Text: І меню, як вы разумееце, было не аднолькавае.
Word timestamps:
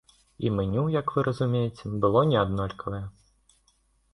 І 0.45 0.51
меню, 0.59 0.85
як 0.95 1.13
вы 1.17 1.25
разумееце, 1.27 1.91
было 2.07 2.25
не 2.33 2.41
аднолькавае. 2.45 3.03